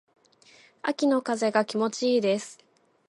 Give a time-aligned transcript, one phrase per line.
[0.81, 2.57] 秋の風が気持ち良いです。